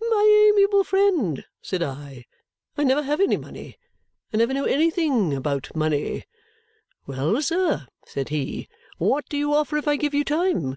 [0.00, 2.26] 'My amiable friend,' said I,
[2.78, 3.78] 'I never have any money.
[4.32, 6.22] I never know anything about money.'
[7.04, 8.68] 'Well, sir,' said he,
[8.98, 10.76] 'what do you offer if I give you time?'